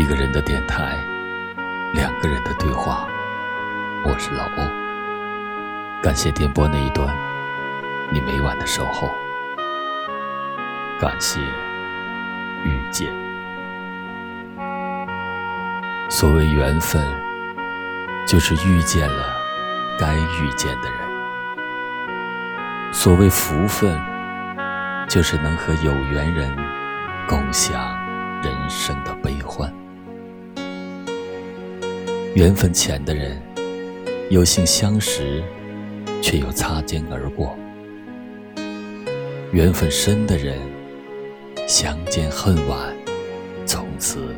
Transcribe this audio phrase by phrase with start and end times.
[0.00, 0.96] 一个人的电台，
[1.92, 3.06] 两个人的对话。
[4.02, 7.14] 我是老欧，感谢电波那一端
[8.10, 9.10] 你每晚的守候，
[10.98, 11.38] 感谢
[12.64, 13.12] 遇见。
[16.08, 17.06] 所谓缘分，
[18.26, 19.26] 就是遇见了
[19.98, 20.98] 该遇见的人；
[22.90, 24.00] 所谓福分，
[25.06, 26.56] 就是能和有缘人
[27.28, 27.94] 共享
[28.42, 29.70] 人生的悲欢。
[32.36, 33.36] 缘分浅的人，
[34.30, 35.42] 有幸相识，
[36.22, 37.56] 却又擦肩而过；
[39.52, 40.56] 缘分深的人，
[41.66, 42.94] 相见恨晚，
[43.66, 44.28] 从此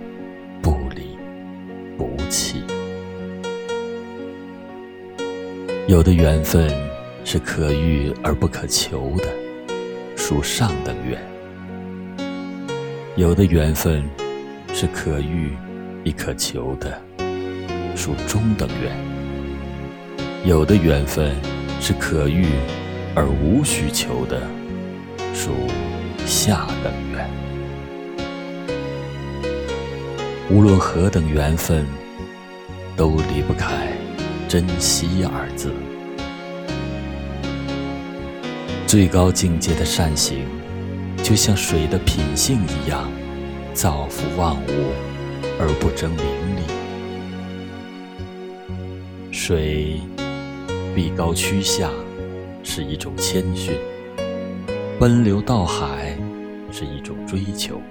[0.63, 1.19] 不离
[1.99, 2.63] 不弃。
[5.87, 6.73] 有的缘分
[7.27, 9.25] 是可遇而不可求的，
[10.17, 11.19] 属上等缘；
[13.17, 14.03] 有的缘分
[14.73, 15.55] 是可遇
[16.05, 16.99] 亦可求的。
[18.05, 18.93] 属中等缘，
[20.45, 21.37] 有的缘分
[21.81, 22.49] 是可遇
[23.15, 24.43] 而无需求的，
[25.33, 25.53] 属
[26.27, 27.31] 下等缘。
[30.51, 31.87] 无论何等缘分，
[32.97, 33.93] 都离不开
[34.49, 35.73] 珍惜二字。
[38.85, 40.45] 最高境界的善行，
[41.23, 43.09] 就像水的品性一样，
[43.73, 44.93] 造福万物
[45.61, 46.82] 而不争名利。
[49.45, 50.01] 水
[50.95, 51.91] 必高趋下
[52.63, 53.75] 是一种谦逊，
[55.01, 56.17] 奔流到海
[56.71, 57.83] 是一种追求，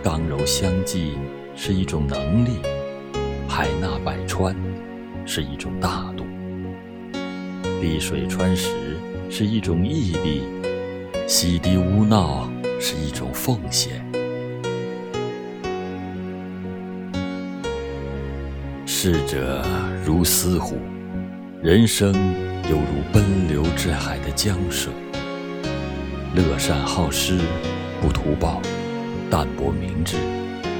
[0.00, 1.18] 刚柔相济
[1.56, 2.50] 是一种能力，
[3.48, 4.54] 海纳百川
[5.26, 6.24] 是一种大度，
[7.80, 8.96] 滴水穿石
[9.28, 10.42] 是一种毅力，
[11.26, 14.07] 洗涤污闹是一种奉献。
[19.00, 19.64] 逝者
[20.04, 20.76] 如斯乎，
[21.62, 22.12] 人生
[22.68, 24.92] 犹如奔流至海的江水。
[26.34, 27.38] 乐善好施，
[28.00, 28.60] 不图报，
[29.30, 30.16] 淡泊明志，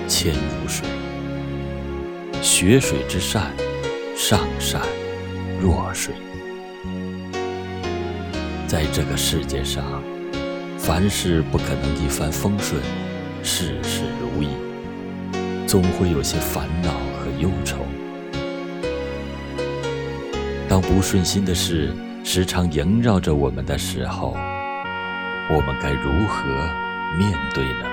[0.09, 0.85] 谦如水。
[2.43, 3.53] 学水之善，
[4.17, 4.83] 上善
[5.61, 6.13] 若水。
[8.67, 10.03] 在这个世界上，
[10.77, 12.83] 凡事不可能一帆风顺，
[13.45, 14.49] 事事如意，
[15.69, 17.77] 总会有些烦恼和忧愁。
[20.69, 24.37] 当不顺心的事时常萦绕着我们的时候，
[25.49, 26.45] 我们该如何
[27.17, 27.87] 面对呢？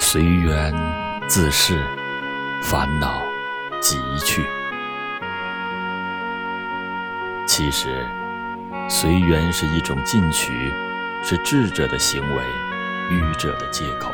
[0.00, 0.74] 随缘
[1.28, 1.80] 自适，
[2.62, 3.22] 烦恼
[3.80, 4.44] 即去。
[7.46, 8.04] 其实，
[8.88, 10.52] 随缘是一种进取，
[11.22, 12.42] 是智者的行为，
[13.10, 14.10] 愚者的借口。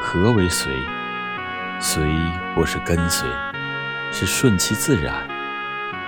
[0.00, 0.72] 何为随？
[1.84, 2.00] 随
[2.54, 3.28] 或是跟随，
[4.12, 5.12] 是顺其自然，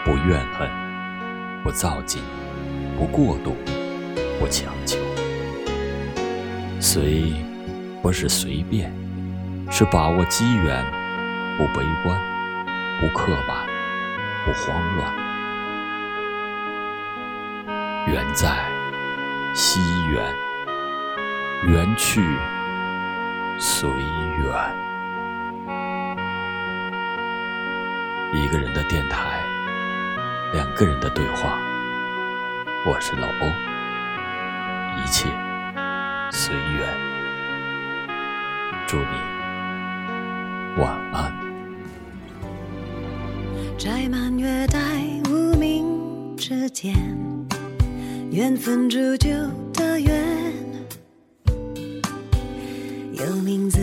[0.05, 0.71] 不怨恨，
[1.65, 2.23] 不造进，
[2.97, 3.57] 不过度，
[4.39, 4.99] 不强求。
[6.79, 7.35] 随
[8.01, 8.95] 不是随便，
[9.69, 10.85] 是把握机缘，
[11.59, 12.17] 不悲观，
[13.01, 13.67] 不刻板，
[14.47, 15.13] 不慌乱。
[18.07, 18.65] 缘在，
[19.55, 20.23] 惜缘；
[21.67, 22.23] 缘去，
[23.59, 24.94] 随缘。
[28.37, 29.41] 一个人的电台，
[30.53, 31.57] 两个人的对话。
[32.85, 33.47] 我是老欧，
[35.01, 35.29] 一切
[36.33, 36.93] 随缘。
[38.89, 39.05] 祝你
[40.83, 41.33] 晚安。
[43.79, 44.79] 摘满月待
[45.31, 46.93] 无名指尖，
[48.33, 49.31] 缘分铸就
[49.73, 50.13] 的缘，
[53.13, 53.79] 有名字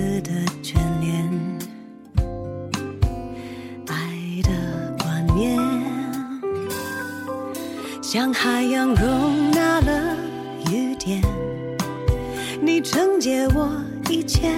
[8.11, 10.17] 将海洋容纳了
[10.69, 11.21] 雨点，
[12.61, 13.71] 你承接我
[14.09, 14.51] 一切。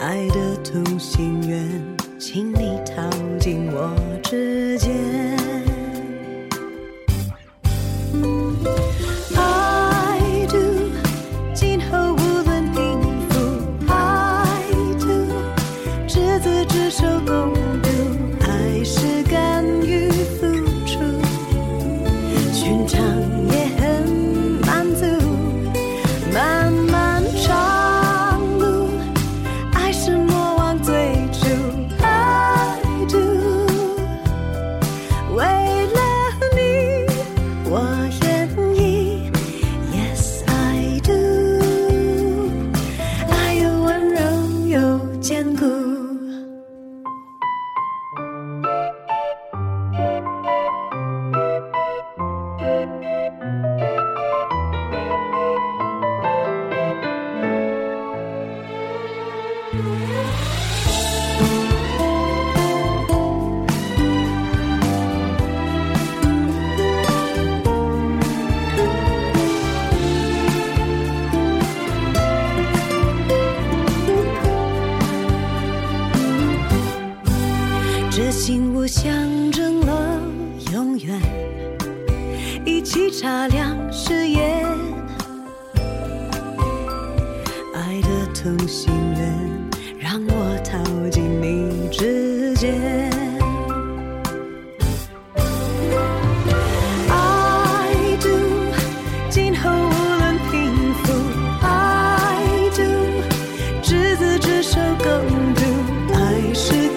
[0.00, 1.68] 爱的同心圆，
[2.20, 3.92] 请你靠近我
[4.22, 4.94] 指尖。
[9.34, 10.92] I do，
[11.52, 13.40] 今后无论贫富
[13.88, 14.70] ，I
[15.00, 15.26] do，
[16.06, 17.67] 执子之手，共。
[59.70, 59.76] 这
[78.30, 79.12] 信物象
[79.52, 80.18] 征了
[80.72, 81.20] 永远
[82.64, 83.67] 一起擦亮
[90.10, 92.72] 让我逃进你指尖。
[97.10, 98.28] I do，
[99.28, 100.72] 今后无论贫
[101.04, 101.12] 富。
[101.60, 102.80] I do，
[103.82, 105.06] 执子之手共
[105.54, 105.60] 度。
[106.14, 106.87] 爱是。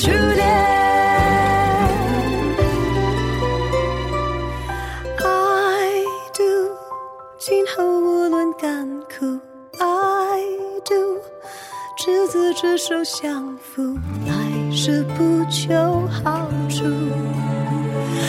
[0.00, 0.48] 初恋。
[5.18, 6.02] I
[6.32, 6.70] do，
[7.38, 9.38] 今后无论甘苦
[9.78, 10.40] ，I
[10.86, 11.18] do，
[11.98, 13.94] 执子之手相扶，
[14.26, 16.84] 来世不求好处，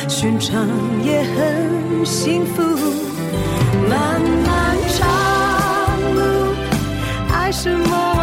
[0.09, 0.67] 寻常
[1.05, 2.61] 也很幸福。
[3.89, 5.07] 漫漫长
[6.15, 6.53] 路，
[7.33, 8.20] 爱是梦。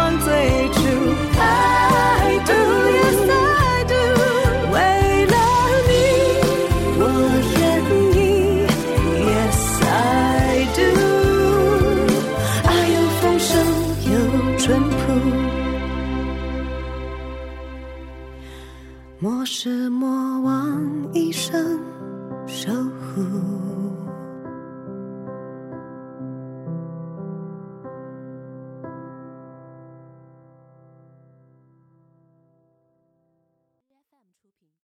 [21.19, 21.77] 一生
[22.47, 22.71] 守